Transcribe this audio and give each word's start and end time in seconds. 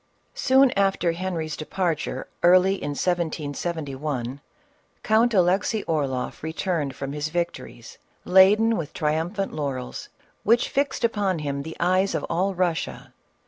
Soon 0.33 0.71
after 0.71 1.11
Henry's 1.11 1.55
departure 1.55 2.27
early 2.41 2.73
in 2.73 2.93
1771, 2.95 4.41
Count 5.03 5.33
Alexey 5.35 5.83
Orloff 5.83 6.41
returned 6.41 6.95
from 6.95 7.13
his 7.13 7.29
victories, 7.29 7.99
laden 8.25 8.77
with 8.77 8.93
triumphant 8.95 9.53
laurels 9.53 10.09
which 10.41 10.69
fixed 10.69 11.03
upon 11.03 11.37
him 11.37 11.61
the 11.61 11.77
eyes 11.79 12.15
of 12.15 12.23
all 12.31 12.55
Russia. 12.55 13.13